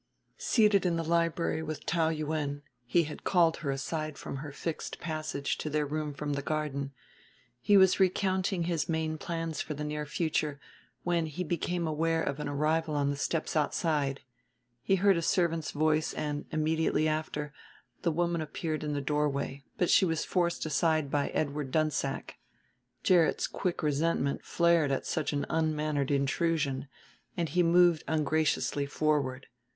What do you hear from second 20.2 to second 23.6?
forced aside by Edward Dunsack. Gerrit's